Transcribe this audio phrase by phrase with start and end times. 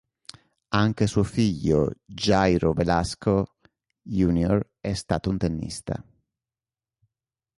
[0.69, 3.57] Anche suo figlio Jairo Velasco,
[4.01, 4.67] Jr.
[4.79, 6.03] è stato un tennista.